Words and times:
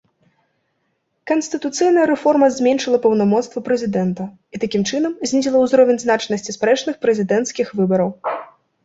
Канстытуцыйная 1.31 2.05
рэформа 2.11 2.47
зменшыла 2.55 2.97
паўнамоцтвы 3.03 3.63
прэзідэнта, 3.67 4.23
і, 4.55 4.61
такім 4.63 4.87
чынам, 4.93 5.13
знізіла 5.33 5.57
ўзровень 5.65 6.01
значнасці 6.05 6.57
спрэчных 6.57 6.95
прэзідэнцкіх 7.05 7.67
выбараў. 7.83 8.09